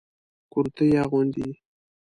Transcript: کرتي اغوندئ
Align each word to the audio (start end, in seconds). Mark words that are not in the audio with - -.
کرتي 0.53 0.87
اغوندئ 1.03 1.49